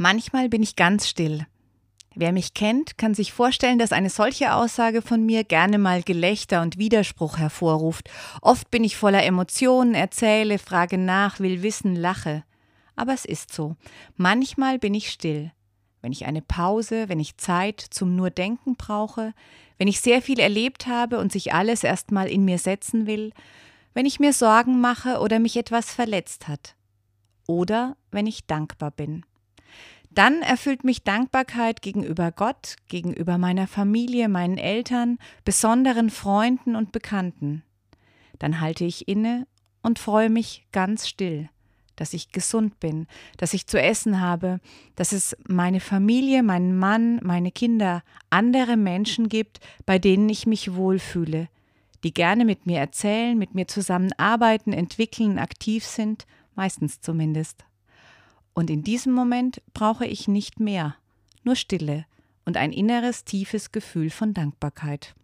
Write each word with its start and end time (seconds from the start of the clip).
Manchmal 0.00 0.48
bin 0.48 0.62
ich 0.62 0.76
ganz 0.76 1.08
still. 1.08 1.44
Wer 2.14 2.30
mich 2.30 2.54
kennt, 2.54 2.98
kann 2.98 3.14
sich 3.14 3.32
vorstellen, 3.32 3.80
dass 3.80 3.90
eine 3.90 4.10
solche 4.10 4.54
Aussage 4.54 5.02
von 5.02 5.26
mir 5.26 5.42
gerne 5.42 5.76
mal 5.76 6.04
Gelächter 6.04 6.62
und 6.62 6.78
Widerspruch 6.78 7.36
hervorruft. 7.36 8.08
Oft 8.40 8.70
bin 8.70 8.84
ich 8.84 8.96
voller 8.96 9.24
Emotionen, 9.24 9.96
erzähle, 9.96 10.60
frage 10.60 10.98
nach, 10.98 11.40
will 11.40 11.64
wissen, 11.64 11.96
lache. 11.96 12.44
Aber 12.94 13.12
es 13.12 13.24
ist 13.24 13.52
so. 13.52 13.74
Manchmal 14.16 14.78
bin 14.78 14.94
ich 14.94 15.10
still. 15.10 15.50
Wenn 16.00 16.12
ich 16.12 16.26
eine 16.26 16.42
Pause, 16.42 17.08
wenn 17.08 17.18
ich 17.18 17.36
Zeit 17.36 17.80
zum 17.80 18.14
nur 18.14 18.30
Denken 18.30 18.76
brauche, 18.76 19.34
wenn 19.78 19.88
ich 19.88 20.00
sehr 20.00 20.22
viel 20.22 20.38
erlebt 20.38 20.86
habe 20.86 21.18
und 21.18 21.32
sich 21.32 21.54
alles 21.54 21.82
erstmal 21.82 22.28
in 22.28 22.44
mir 22.44 22.58
setzen 22.58 23.08
will, 23.08 23.32
wenn 23.94 24.06
ich 24.06 24.20
mir 24.20 24.32
Sorgen 24.32 24.80
mache 24.80 25.18
oder 25.18 25.40
mich 25.40 25.56
etwas 25.56 25.92
verletzt 25.92 26.46
hat. 26.46 26.76
Oder 27.48 27.96
wenn 28.12 28.28
ich 28.28 28.46
dankbar 28.46 28.92
bin. 28.92 29.24
Dann 30.18 30.42
erfüllt 30.42 30.82
mich 30.82 31.04
Dankbarkeit 31.04 31.80
gegenüber 31.80 32.32
Gott, 32.32 32.74
gegenüber 32.88 33.38
meiner 33.38 33.68
Familie, 33.68 34.28
meinen 34.28 34.58
Eltern, 34.58 35.16
besonderen 35.44 36.10
Freunden 36.10 36.74
und 36.74 36.90
Bekannten. 36.90 37.62
Dann 38.40 38.60
halte 38.60 38.84
ich 38.84 39.06
inne 39.06 39.46
und 39.80 40.00
freue 40.00 40.28
mich 40.28 40.66
ganz 40.72 41.06
still, 41.06 41.48
dass 41.94 42.14
ich 42.14 42.32
gesund 42.32 42.80
bin, 42.80 43.06
dass 43.36 43.54
ich 43.54 43.68
zu 43.68 43.80
essen 43.80 44.20
habe, 44.20 44.58
dass 44.96 45.12
es 45.12 45.36
meine 45.46 45.78
Familie, 45.78 46.42
meinen 46.42 46.76
Mann, 46.76 47.20
meine 47.22 47.52
Kinder, 47.52 48.02
andere 48.28 48.76
Menschen 48.76 49.28
gibt, 49.28 49.60
bei 49.86 50.00
denen 50.00 50.28
ich 50.28 50.48
mich 50.48 50.74
wohlfühle, 50.74 51.48
die 52.02 52.12
gerne 52.12 52.44
mit 52.44 52.66
mir 52.66 52.80
erzählen, 52.80 53.38
mit 53.38 53.54
mir 53.54 53.68
zusammenarbeiten, 53.68 54.72
entwickeln, 54.72 55.38
aktiv 55.38 55.84
sind, 55.84 56.26
meistens 56.56 57.00
zumindest. 57.00 57.68
Und 58.58 58.70
in 58.70 58.82
diesem 58.82 59.12
Moment 59.12 59.62
brauche 59.72 60.04
ich 60.04 60.26
nicht 60.26 60.58
mehr, 60.58 60.96
nur 61.44 61.54
Stille 61.54 62.06
und 62.44 62.56
ein 62.56 62.72
inneres 62.72 63.22
tiefes 63.22 63.70
Gefühl 63.70 64.10
von 64.10 64.34
Dankbarkeit. 64.34 65.14